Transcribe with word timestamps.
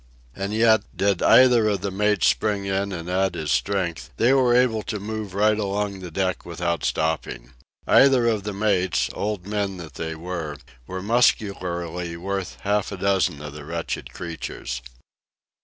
And 0.35 0.51
yet, 0.51 0.81
did 0.97 1.21
either 1.21 1.67
of 1.69 1.81
the 1.81 1.91
mates 1.91 2.25
spring 2.25 2.65
in 2.65 2.91
and 2.91 3.07
add 3.07 3.35
his 3.35 3.51
strength, 3.51 4.09
they 4.17 4.33
were 4.33 4.55
able 4.55 4.81
to 4.81 4.99
move 4.99 5.35
right 5.35 5.59
along 5.59 5.99
the 5.99 6.09
deck 6.09 6.43
without 6.43 6.83
stopping. 6.83 7.53
Either 7.85 8.25
of 8.25 8.41
the 8.41 8.51
mates, 8.51 9.11
old 9.13 9.45
men 9.45 9.77
that 9.77 9.93
they 9.93 10.15
were, 10.15 10.57
was 10.87 11.03
muscularly 11.03 12.17
worth 12.17 12.57
half 12.61 12.91
a 12.91 12.97
dozen 12.97 13.43
of 13.43 13.53
the 13.53 13.63
wretched 13.63 14.11
creatures. 14.11 14.81